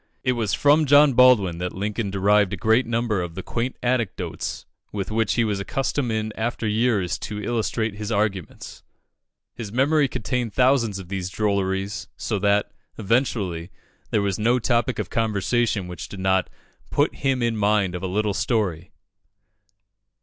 It 0.23 0.31
was 0.31 0.55
from 0.55 0.87
John 0.87 1.13
Baldwin 1.13 1.59
that 1.59 1.73
Lincoln 1.75 2.09
derived 2.09 2.51
a 2.53 2.57
great 2.57 2.87
number 2.87 3.21
of 3.21 3.35
the 3.35 3.43
quaint 3.43 3.75
anecdotes 3.83 4.65
with 4.91 5.11
which 5.11 5.35
he 5.35 5.43
was 5.43 5.59
accustomed 5.59 6.11
in 6.11 6.33
after 6.35 6.67
years 6.67 7.19
to 7.19 7.39
illustrate 7.39 7.93
his 7.93 8.11
arguments. 8.11 8.81
His 9.53 9.71
memory 9.71 10.07
contained 10.07 10.53
thousands 10.53 10.97
of 10.97 11.09
these 11.09 11.29
drolleries; 11.29 12.07
so 12.17 12.39
that, 12.39 12.71
eventually, 12.97 13.69
there 14.09 14.23
was 14.23 14.39
no 14.39 14.57
topic 14.57 14.97
of 14.97 15.11
conversation 15.11 15.87
which 15.87 16.09
did 16.09 16.19
not 16.19 16.49
"put 16.89 17.17
him 17.17 17.43
in 17.43 17.55
mind 17.55 17.93
of 17.93 18.01
a 18.01 18.07
little 18.07 18.33
story." 18.33 18.89